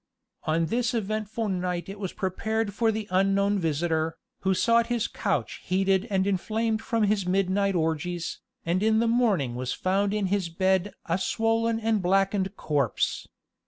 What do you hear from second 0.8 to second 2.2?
eventful night it was